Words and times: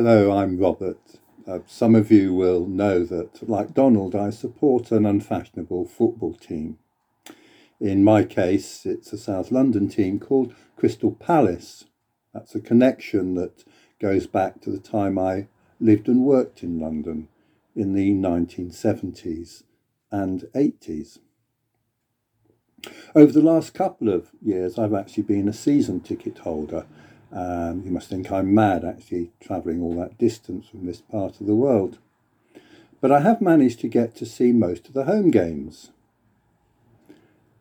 Hello, 0.00 0.30
I'm 0.30 0.58
Robert. 0.58 1.18
Uh, 1.44 1.58
some 1.66 1.96
of 1.96 2.12
you 2.12 2.32
will 2.32 2.68
know 2.68 3.04
that, 3.04 3.48
like 3.48 3.74
Donald, 3.74 4.14
I 4.14 4.30
support 4.30 4.92
an 4.92 5.04
unfashionable 5.04 5.86
football 5.86 6.34
team. 6.34 6.78
In 7.80 8.04
my 8.04 8.22
case, 8.22 8.86
it's 8.86 9.12
a 9.12 9.18
South 9.18 9.50
London 9.50 9.88
team 9.88 10.20
called 10.20 10.54
Crystal 10.76 11.10
Palace. 11.10 11.86
That's 12.32 12.54
a 12.54 12.60
connection 12.60 13.34
that 13.34 13.64
goes 13.98 14.28
back 14.28 14.60
to 14.60 14.70
the 14.70 14.78
time 14.78 15.18
I 15.18 15.48
lived 15.80 16.06
and 16.06 16.22
worked 16.22 16.62
in 16.62 16.78
London 16.78 17.26
in 17.74 17.94
the 17.94 18.12
1970s 18.12 19.64
and 20.12 20.42
80s. 20.54 21.18
Over 23.16 23.32
the 23.32 23.42
last 23.42 23.74
couple 23.74 24.10
of 24.10 24.30
years, 24.40 24.78
I've 24.78 24.94
actually 24.94 25.24
been 25.24 25.48
a 25.48 25.52
season 25.52 25.98
ticket 25.98 26.38
holder. 26.38 26.86
Um, 27.32 27.82
you 27.84 27.90
must 27.90 28.08
think 28.08 28.32
I'm 28.32 28.54
mad 28.54 28.84
actually 28.84 29.30
travelling 29.40 29.82
all 29.82 29.94
that 29.96 30.18
distance 30.18 30.68
from 30.68 30.86
this 30.86 31.00
part 31.00 31.40
of 31.40 31.46
the 31.46 31.54
world. 31.54 31.98
But 33.00 33.12
I 33.12 33.20
have 33.20 33.40
managed 33.40 33.80
to 33.80 33.88
get 33.88 34.16
to 34.16 34.26
see 34.26 34.52
most 34.52 34.88
of 34.88 34.94
the 34.94 35.04
home 35.04 35.30
games. 35.30 35.90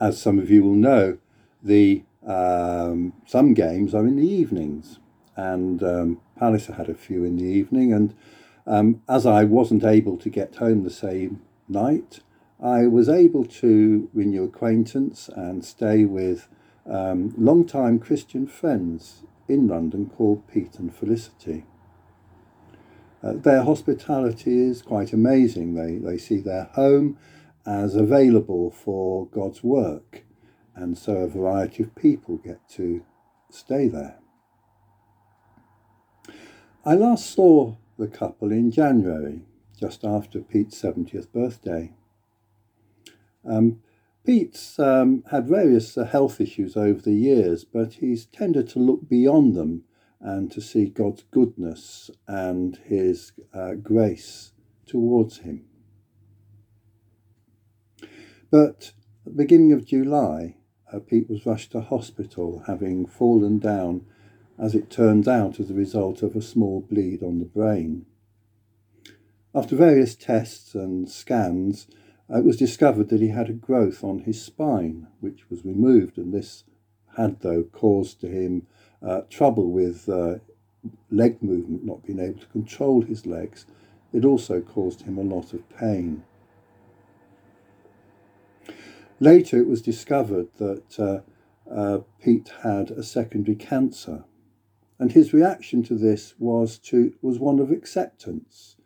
As 0.00 0.20
some 0.20 0.38
of 0.38 0.50
you 0.50 0.62
will 0.62 0.74
know, 0.74 1.18
the 1.62 2.02
um, 2.26 3.14
some 3.26 3.54
games 3.54 3.94
are 3.94 4.06
in 4.06 4.16
the 4.16 4.26
evenings, 4.26 4.98
and 5.36 5.82
um, 5.82 6.20
Palace 6.38 6.66
had 6.66 6.88
a 6.88 6.94
few 6.94 7.24
in 7.24 7.36
the 7.36 7.44
evening. 7.44 7.92
And 7.92 8.14
um, 8.66 9.02
as 9.08 9.26
I 9.26 9.44
wasn't 9.44 9.84
able 9.84 10.16
to 10.18 10.28
get 10.28 10.56
home 10.56 10.84
the 10.84 10.90
same 10.90 11.42
night, 11.68 12.20
I 12.62 12.86
was 12.86 13.08
able 13.08 13.44
to 13.44 14.08
renew 14.14 14.44
acquaintance 14.44 15.28
and 15.28 15.64
stay 15.64 16.04
with 16.04 16.48
um, 16.86 17.34
long-time 17.36 17.98
Christian 17.98 18.46
friends 18.46 19.22
in 19.48 19.68
London 19.68 20.10
called 20.10 20.46
Pete 20.48 20.78
and 20.78 20.94
Felicity. 20.94 21.64
Uh, 23.22 23.32
their 23.34 23.62
hospitality 23.62 24.58
is 24.60 24.82
quite 24.82 25.12
amazing. 25.12 25.74
They, 25.74 25.96
they 25.96 26.18
see 26.18 26.40
their 26.40 26.64
home 26.74 27.18
as 27.66 27.94
available 27.94 28.70
for 28.70 29.26
God's 29.28 29.62
work, 29.62 30.24
and 30.74 30.98
so 30.98 31.16
a 31.16 31.28
variety 31.28 31.82
of 31.82 31.94
people 31.94 32.36
get 32.36 32.68
to 32.70 33.04
stay 33.50 33.88
there. 33.88 34.18
I 36.84 36.94
last 36.94 37.30
saw 37.30 37.76
the 37.98 38.08
couple 38.08 38.52
in 38.52 38.70
January, 38.70 39.40
just 39.80 40.04
after 40.04 40.40
Pete's 40.40 40.80
70th 40.80 41.32
birthday. 41.32 41.92
Um, 43.48 43.80
Pete's 44.24 44.78
um, 44.78 45.22
had 45.30 45.46
various 45.46 45.98
uh, 45.98 46.04
health 46.04 46.40
issues 46.40 46.76
over 46.76 47.00
the 47.00 47.12
years, 47.12 47.64
but 47.64 47.94
he's 47.94 48.24
tended 48.24 48.68
to 48.70 48.78
look 48.78 49.06
beyond 49.08 49.54
them 49.54 49.84
and 50.18 50.50
to 50.50 50.62
see 50.62 50.86
God's 50.86 51.24
goodness 51.30 52.10
and 52.26 52.78
his 52.86 53.32
uh, 53.52 53.74
grace 53.74 54.52
towards 54.86 55.38
him. 55.38 55.66
But 58.50 58.92
at 59.26 59.32
the 59.32 59.42
beginning 59.42 59.72
of 59.72 59.84
July, 59.84 60.56
uh, 60.90 61.00
Pete 61.00 61.28
was 61.28 61.44
rushed 61.44 61.72
to 61.72 61.82
hospital 61.82 62.62
having 62.66 63.06
fallen 63.06 63.58
down, 63.58 64.06
as 64.58 64.74
it 64.74 64.88
turns 64.88 65.28
out, 65.28 65.60
as 65.60 65.70
a 65.70 65.74
result 65.74 66.22
of 66.22 66.34
a 66.34 66.40
small 66.40 66.80
bleed 66.80 67.22
on 67.22 67.40
the 67.40 67.44
brain. 67.44 68.06
After 69.54 69.76
various 69.76 70.14
tests 70.14 70.74
and 70.74 71.10
scans, 71.10 71.86
it 72.30 72.44
was 72.44 72.56
discovered 72.56 73.08
that 73.10 73.20
he 73.20 73.28
had 73.28 73.50
a 73.50 73.54
growth 73.54 74.02
on 74.02 74.20
his 74.20 74.40
spine, 74.42 75.08
which 75.20 75.50
was 75.50 75.64
removed, 75.64 76.16
and 76.16 76.32
this 76.32 76.64
had, 77.16 77.40
though, 77.40 77.64
caused 77.64 78.22
him 78.22 78.66
uh, 79.02 79.22
trouble 79.28 79.70
with 79.70 80.08
uh, 80.08 80.36
leg 81.10 81.42
movement, 81.42 81.84
not 81.84 82.04
being 82.04 82.20
able 82.20 82.40
to 82.40 82.46
control 82.46 83.02
his 83.02 83.26
legs. 83.26 83.66
It 84.12 84.24
also 84.24 84.60
caused 84.60 85.02
him 85.02 85.18
a 85.18 85.22
lot 85.22 85.52
of 85.52 85.68
pain. 85.70 86.24
Later, 89.20 89.58
it 89.58 89.68
was 89.68 89.82
discovered 89.82 90.48
that 90.58 90.98
uh, 90.98 91.20
uh, 91.70 92.00
Pete 92.22 92.52
had 92.62 92.90
a 92.90 93.02
secondary 93.02 93.56
cancer, 93.56 94.24
and 94.98 95.12
his 95.12 95.32
reaction 95.32 95.82
to 95.84 95.94
this 95.94 96.34
was 96.38 96.78
to 96.78 97.14
was 97.22 97.38
one 97.38 97.58
of 97.58 97.70
acceptance. 97.70 98.76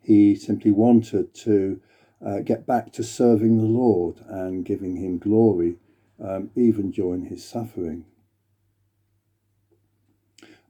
He 0.00 0.34
simply 0.34 0.70
wanted 0.70 1.34
to 1.34 1.80
uh, 2.24 2.40
get 2.40 2.66
back 2.66 2.92
to 2.92 3.02
serving 3.02 3.58
the 3.58 3.64
Lord 3.64 4.20
and 4.28 4.64
giving 4.64 4.96
Him 4.96 5.18
glory, 5.18 5.76
um, 6.22 6.50
even 6.56 6.90
during 6.90 7.26
His 7.26 7.44
suffering. 7.44 8.06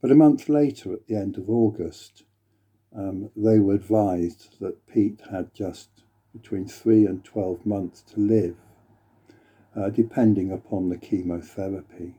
But 0.00 0.10
a 0.10 0.16
month 0.16 0.48
later, 0.48 0.92
at 0.92 1.06
the 1.06 1.16
end 1.16 1.38
of 1.38 1.48
August, 1.48 2.24
um, 2.94 3.30
they 3.34 3.58
were 3.58 3.74
advised 3.74 4.60
that 4.60 4.86
Pete 4.86 5.22
had 5.30 5.54
just 5.54 5.88
between 6.32 6.68
three 6.68 7.04
and 7.04 7.24
12 7.24 7.66
months 7.66 8.02
to 8.02 8.20
live, 8.20 8.56
uh, 9.74 9.88
depending 9.90 10.52
upon 10.52 10.88
the 10.88 10.98
chemotherapy. 10.98 12.14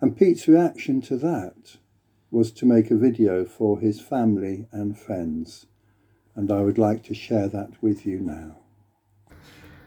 And 0.00 0.16
Pete's 0.16 0.48
reaction 0.48 1.00
to 1.02 1.16
that 1.18 1.76
was 2.30 2.50
to 2.52 2.66
make 2.66 2.90
a 2.90 2.96
video 2.96 3.44
for 3.44 3.78
his 3.78 4.00
family 4.00 4.66
and 4.72 4.98
friends 4.98 5.66
and 6.36 6.50
I 6.50 6.60
would 6.60 6.78
like 6.78 7.02
to 7.04 7.14
share 7.14 7.48
that 7.48 7.70
with 7.80 8.06
you 8.06 8.18
now. 8.18 8.56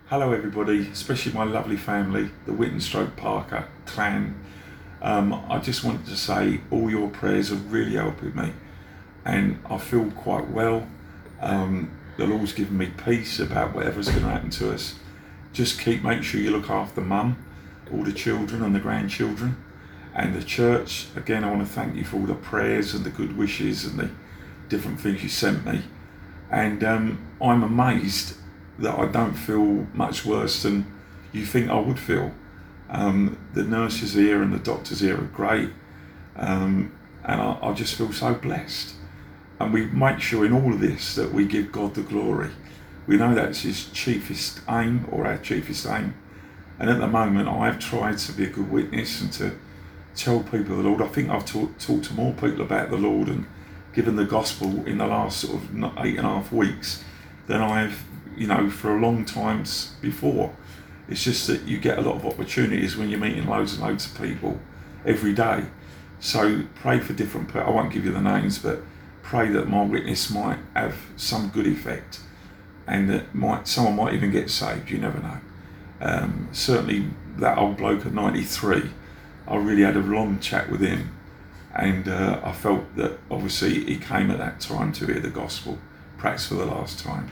Hello, 0.08 0.32
everybody, 0.32 0.88
especially 0.88 1.34
my 1.34 1.44
lovely 1.44 1.76
family, 1.76 2.30
the 2.46 2.54
Witten 2.54 2.82
Stroke 2.82 3.18
Parker 3.18 3.68
clan. 3.86 4.42
Um, 5.02 5.34
I 5.50 5.60
just 5.60 5.84
wanted 5.84 6.06
to 6.06 6.16
say 6.16 6.62
all 6.72 6.90
your 6.90 7.10
prayers 7.10 7.50
have 7.50 7.72
really 7.72 7.96
helped 7.96 8.24
me, 8.24 8.54
and 9.26 9.60
I 9.70 9.78
feel 9.78 10.10
quite 10.12 10.50
well. 10.50 10.88
Um, 11.42 11.92
the 12.16 12.26
Lord's 12.26 12.54
given 12.54 12.78
me 12.78 12.88
peace 13.06 13.40
about 13.40 13.76
whatever's 13.76 14.08
going 14.08 14.24
to 14.24 14.30
happen 14.30 14.50
to 14.52 14.74
us. 14.74 14.96
Just 15.52 15.80
keep 15.80 16.04
make 16.04 16.24
sure 16.24 16.40
you 16.40 16.52
look 16.52 16.70
after 16.70 17.02
mum, 17.02 17.44
all 17.92 18.04
the 18.04 18.14
children 18.14 18.64
and 18.64 18.74
the 18.74 18.80
grandchildren, 18.80 19.62
and 20.16 20.34
the 20.34 20.44
church. 20.44 21.08
Again, 21.16 21.44
I 21.44 21.52
want 21.52 21.68
to 21.68 21.74
thank 21.74 21.96
you 21.96 22.06
for 22.06 22.16
all 22.16 22.26
the 22.26 22.34
prayers 22.34 22.94
and 22.94 23.04
the 23.04 23.10
good 23.10 23.38
wishes 23.38 23.84
and 23.84 24.00
the 24.00 24.10
different 24.70 25.00
things 25.00 25.22
you 25.22 25.30
sent 25.30 25.66
me 25.66 25.82
and 26.50 26.84
um, 26.84 27.28
I'm 27.42 27.64
amazed 27.64 28.38
that 28.80 28.98
I 28.98 29.08
don't 29.08 29.34
feel 29.34 29.88
much 29.94 30.26
worse 30.26 30.64
than 30.64 30.86
you 31.32 31.46
think 31.46 31.70
I 31.70 31.80
would 31.80 32.00
feel. 32.00 32.32
Um, 32.90 33.38
the 33.54 33.64
nurses 33.64 34.14
here 34.14 34.42
and 34.42 34.54
the 34.54 34.60
doctors 34.60 35.02
here 35.02 35.18
are 35.18 35.26
great, 35.26 35.70
um, 36.36 36.94
and 37.24 37.42
I, 37.42 37.58
I, 37.62 37.74
just 37.74 37.96
feel 37.96 38.14
so 38.14 38.34
blessed. 38.34 38.94
And 39.60 39.74
we 39.74 39.88
make 39.88 40.22
sure 40.22 40.46
in 40.46 40.54
all 40.54 40.74
of 40.74 40.80
this 40.80 41.16
that 41.16 41.34
we 41.34 41.46
give 41.46 41.72
God 41.72 41.96
the 41.96 42.02
glory. 42.02 42.52
We 43.06 43.18
know 43.18 43.36
that's 43.36 43.62
His 43.62 43.90
chiefest 43.90 44.62
aim, 44.70 45.08
or 45.12 45.26
our 45.26 45.38
chiefest 45.38 45.86
aim. 45.86 46.14
And 46.80 46.90
at 46.90 47.00
the 47.00 47.08
moment, 47.08 47.50
I 47.50 47.66
have 47.66 47.80
tried 47.80 48.20
to 48.20 48.32
be 48.32 48.46
a 48.46 48.50
good 48.50 48.72
witness 48.72 49.20
and 49.20 49.34
to 49.34 49.58
tell 50.16 50.44
people 50.44 50.78
the 50.78 50.84
Lord. 50.84 51.02
I 51.02 51.08
think 51.08 51.30
I've 51.30 51.46
talked 51.46 52.06
to 52.06 52.14
more 52.14 52.34
people 52.34 52.62
about 52.62 52.90
the 52.90 52.98
Lord 52.98 53.28
and 53.28 53.48
given 53.98 54.16
the 54.16 54.26
gospel 54.26 54.86
in 54.86 55.00
the 55.00 55.08
last 55.08 55.40
sort 55.40 55.56
of 55.56 55.76
eight 56.06 56.18
and 56.18 56.28
a 56.28 56.30
half 56.30 56.52
weeks 56.52 57.04
than 57.48 57.62
I've, 57.62 58.04
you 58.38 58.46
know, 58.46 58.70
for 58.70 58.96
a 58.96 59.02
long 59.02 59.26
time 59.26 59.64
before. 60.02 60.56
It's 61.10 61.24
just 61.24 61.48
that 61.48 61.64
you 61.64 61.80
get 61.80 61.98
a 61.98 62.02
lot 62.02 62.18
of 62.18 62.24
opportunities 62.24 62.96
when 62.96 63.10
you're 63.10 63.20
meeting 63.20 63.48
loads 63.48 63.74
and 63.74 63.82
loads 63.82 64.06
of 64.06 64.22
people 64.22 64.60
every 65.04 65.34
day. 65.34 65.64
So 66.20 66.66
pray 66.76 67.00
for 67.00 67.14
different 67.14 67.48
people. 67.48 67.64
I 67.64 67.72
won't 67.72 67.92
give 67.92 68.06
you 68.06 68.12
the 68.12 68.22
names, 68.22 68.60
but 68.60 68.82
pray 69.24 69.50
that 69.50 69.68
my 69.68 69.82
witness 69.82 70.30
might 70.30 70.60
have 70.76 70.96
some 71.16 71.50
good 71.50 71.66
effect 71.66 72.20
and 72.86 73.10
that 73.10 73.34
might 73.34 73.68
someone 73.68 73.96
might 73.96 74.14
even 74.14 74.30
get 74.30 74.52
saved. 74.52 74.92
You 74.92 75.00
never 75.00 75.20
know. 75.20 75.40
Um, 76.02 76.50
certainly, 76.52 77.10
that 77.38 77.58
old 77.58 77.78
bloke 77.78 78.06
at 78.06 78.14
93, 78.14 78.92
I 79.48 79.56
really 79.56 79.82
had 79.82 79.96
a 79.96 80.02
long 80.02 80.40
chat 80.40 80.70
with 80.70 80.82
him 80.82 81.17
and 81.78 82.08
uh, 82.08 82.42
I 82.44 82.54
felt 82.54 82.96
that 82.96 83.20
obviously 83.30 83.86
he 83.86 83.98
came 83.98 84.32
at 84.32 84.40
that 84.40 84.60
time 84.60 84.92
to 84.94 85.06
hear 85.06 85.20
the 85.20 85.30
gospel, 85.30 85.78
perhaps 86.18 86.48
for 86.48 86.56
the 86.56 86.66
last 86.66 87.00
time. 87.00 87.32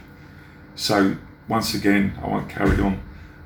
So 0.76 1.18
once 1.48 1.74
again, 1.74 2.18
I 2.24 2.28
won't 2.28 2.48
carry 2.48 2.80
on. 2.80 3.02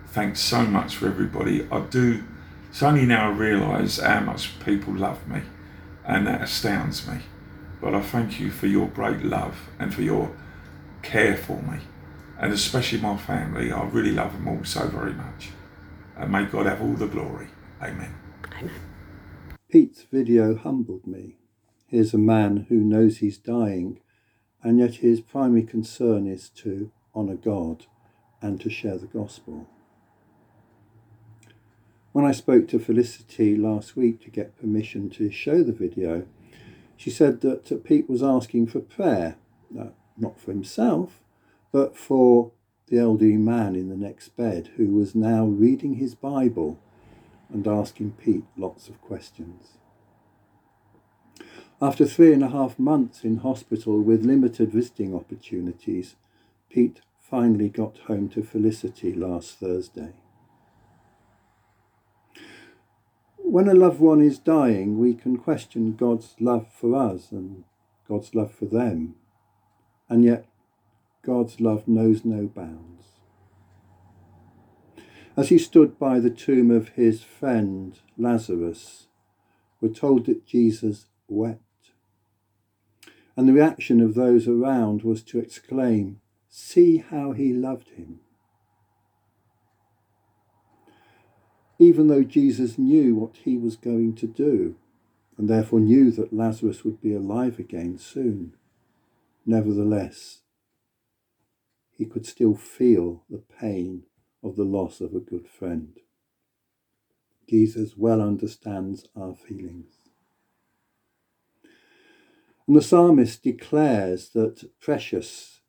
Thanks 0.08 0.42
so 0.42 0.64
much 0.64 0.98
for 0.98 1.08
everybody. 1.08 1.66
I 1.72 1.80
do. 1.82 2.24
It's 2.70 2.84
only 2.84 3.06
now 3.06 3.30
I 3.30 3.34
realise 3.34 4.00
how 4.00 4.20
much 4.20 4.60
people 4.60 4.94
love 4.94 5.26
me, 5.26 5.42
and 6.06 6.28
that 6.28 6.42
astounds 6.42 7.08
me. 7.08 7.20
But 7.82 7.96
I 7.96 8.02
thank 8.02 8.40
you 8.42 8.52
for 8.52 8.68
your 8.68 8.88
great 8.88 9.24
love 9.24 9.70
and 9.80 9.94
for 9.94 10.02
your 10.02 10.36
care 11.02 11.38
for 11.38 11.62
me, 11.62 11.80
and 12.38 12.52
especially 12.52 13.00
my 13.00 13.16
family. 13.16 13.72
I 13.72 13.84
really 13.86 14.12
love 14.12 14.34
them 14.34 14.50
all 14.50 14.66
so 14.66 14.86
very 14.88 15.14
much. 15.14 15.52
And 16.18 16.30
may 16.30 16.44
God 16.44 16.66
have 16.66 16.82
all 16.82 16.96
the 16.96 17.08
glory. 17.08 17.48
Amen. 17.82 18.14
Amen. 18.58 18.99
Pete's 19.70 20.02
video 20.12 20.56
humbled 20.56 21.06
me. 21.06 21.38
Here's 21.86 22.12
a 22.12 22.18
man 22.18 22.66
who 22.70 22.78
knows 22.78 23.18
he's 23.18 23.38
dying, 23.38 24.00
and 24.64 24.80
yet 24.80 24.96
his 24.96 25.22
primary 25.22 25.62
concern 25.62 26.26
is 26.26 26.50
to 26.50 26.92
honour 27.16 27.36
God 27.36 27.86
and 28.42 28.60
to 28.62 28.70
share 28.72 28.98
the 28.98 29.06
gospel. 29.06 29.68
When 32.14 32.26
I 32.26 32.32
spoke 32.32 32.68
to 32.70 32.80
Felicity 32.80 33.56
last 33.56 33.96
week 33.96 34.20
to 34.24 34.32
get 34.32 34.60
permission 34.60 35.08
to 35.12 35.30
show 35.30 35.62
the 35.62 35.72
video, 35.72 36.26
She 36.98 37.12
said 37.12 37.40
that 37.42 37.84
Pete 37.86 38.10
was 38.10 38.22
asking 38.22 38.68
for 38.68 38.82
prayer, 38.82 39.38
uh, 39.80 39.92
not 40.18 40.38
for 40.38 40.52
himself, 40.52 41.22
but 41.72 41.96
for 41.96 42.52
the 42.88 42.98
elderly 42.98 43.38
man 43.38 43.74
in 43.74 43.88
the 43.88 43.96
next 43.96 44.36
bed 44.36 44.72
who 44.76 44.88
was 44.88 45.16
now 45.16 45.46
reading 45.46 45.94
his 45.94 46.14
Bible 46.14 46.78
and 47.52 47.68
asking 47.68 48.12
Pete 48.12 48.46
lots 48.58 48.88
of 48.88 49.02
questions. 49.02 49.78
After 51.82 52.06
three 52.06 52.34
and 52.34 52.44
a 52.44 52.50
half 52.50 52.78
months 52.78 53.24
in 53.24 53.38
hospital 53.38 54.02
with 54.02 54.26
limited 54.26 54.72
visiting 54.72 55.16
opportunities, 55.16 56.16
Pete 56.70 57.02
finally 57.22 57.70
got 57.70 58.00
home 58.08 58.28
to 58.30 58.44
Felicity 58.44 59.14
last 59.14 59.60
Thursday. 59.60 60.14
When 63.38 63.68
a 63.68 63.74
loved 63.74 64.00
one 64.00 64.22
is 64.22 64.38
dying, 64.40 65.00
we 65.00 65.14
can 65.14 65.38
question 65.38 65.96
God's 65.96 66.36
love 66.40 66.68
for 66.72 66.96
us 66.96 67.32
and 67.32 67.64
God's 68.08 68.36
love 68.36 68.52
for 68.52 68.66
them, 68.66 69.16
and 70.08 70.26
yet 70.26 70.46
God's 71.24 71.60
love 71.62 71.88
knows 71.88 72.26
no 72.26 72.48
bounds. 72.48 73.19
As 75.40 75.48
he 75.48 75.58
stood 75.58 75.98
by 75.98 76.20
the 76.20 76.30
tomb 76.30 76.70
of 76.70 76.90
his 76.90 77.24
friend 77.24 77.98
Lazarus, 78.18 79.08
we're 79.80 79.88
told 79.88 80.26
that 80.26 80.46
Jesus 80.46 81.06
wept. 81.30 81.92
And 83.38 83.48
the 83.48 83.54
reaction 83.54 84.02
of 84.02 84.16
those 84.16 84.50
around 84.50 85.04
was 85.04 85.24
to 85.24 85.40
exclaim, 85.40 86.20
See 86.50 86.98
how 86.98 87.32
he 87.32 87.54
loved 87.54 87.92
him. 87.92 88.20
Even 91.78 92.08
though 92.08 92.24
Jesus 92.24 92.78
knew 92.78 93.16
what 93.16 93.38
he 93.38 93.58
was 93.58 93.78
going 93.78 94.16
to 94.16 94.28
do, 94.28 94.76
and 95.38 95.50
therefore 95.50 95.80
knew 95.80 96.12
that 96.12 96.34
Lazarus 96.34 96.84
would 96.84 97.00
be 97.00 97.14
alive 97.14 97.60
again 97.60 97.98
soon, 97.98 98.58
nevertheless, 99.46 100.42
he 101.94 102.04
could 102.04 102.26
still 102.26 102.56
feel 102.56 103.24
the 103.30 103.42
pain 103.58 104.04
of 104.44 104.56
the 104.56 104.64
loss 104.64 105.02
of 105.02 105.14
a 105.14 105.20
good 105.20 105.48
friend. 105.48 106.00
Jesus 107.50 107.98
well 107.98 108.22
understands 108.22 109.06
our 109.16 109.34
feelings. 109.34 109.94
And 112.68 112.76
the 112.76 112.82
psalmist 112.82 113.42
declares 113.42 114.30
that 114.30 114.70
precious 114.80 115.62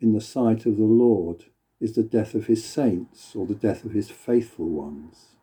in 0.00 0.12
the 0.12 0.20
sight 0.20 0.66
of 0.66 0.76
the 0.76 0.82
Lord 0.82 1.44
is 1.80 1.94
the 1.94 2.02
death 2.02 2.34
of 2.34 2.46
his 2.46 2.64
saints 2.64 3.36
or 3.36 3.46
the 3.46 3.54
death 3.54 3.84
of 3.84 3.92
his 3.92 4.10
faithful 4.10 4.68
ones. 4.68 5.36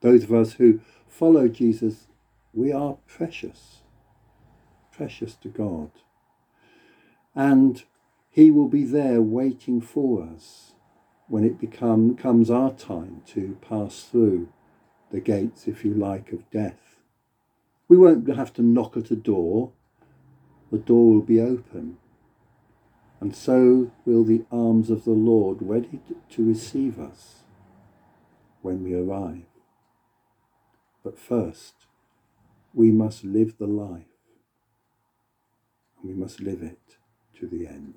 Those 0.00 0.24
of 0.24 0.32
us 0.32 0.54
who 0.54 0.80
follow 1.06 1.46
Jesus, 1.46 2.08
we 2.52 2.72
are 2.72 2.98
precious, 3.06 3.82
precious 4.90 5.36
to 5.36 5.48
God. 5.48 5.92
And 7.36 7.84
he 8.32 8.50
will 8.50 8.68
be 8.68 8.82
there 8.82 9.20
waiting 9.20 9.78
for 9.78 10.22
us 10.22 10.72
when 11.28 11.44
it 11.44 11.60
become, 11.60 12.16
comes 12.16 12.50
our 12.50 12.72
time 12.72 13.20
to 13.26 13.58
pass 13.60 14.04
through 14.04 14.48
the 15.10 15.20
gates, 15.20 15.68
if 15.68 15.84
you 15.84 15.92
like, 15.92 16.32
of 16.32 16.50
death. 16.50 16.96
We 17.88 17.98
won't 17.98 18.26
have 18.34 18.54
to 18.54 18.62
knock 18.62 18.96
at 18.96 19.10
a 19.10 19.16
door. 19.16 19.72
The 20.70 20.78
door 20.78 21.12
will 21.12 21.22
be 21.22 21.40
open. 21.40 21.98
And 23.20 23.36
so 23.36 23.90
will 24.06 24.24
the 24.24 24.46
arms 24.50 24.88
of 24.88 25.04
the 25.04 25.10
Lord 25.10 25.58
ready 25.60 26.00
to 26.30 26.48
receive 26.48 26.98
us 26.98 27.40
when 28.62 28.82
we 28.82 28.94
arrive. 28.94 29.44
But 31.04 31.18
first, 31.18 31.74
we 32.72 32.90
must 32.90 33.24
live 33.24 33.58
the 33.58 33.66
life. 33.66 34.06
And 36.00 36.10
we 36.10 36.14
must 36.14 36.40
live 36.40 36.62
it 36.62 36.96
to 37.38 37.46
the 37.46 37.66
end. 37.66 37.94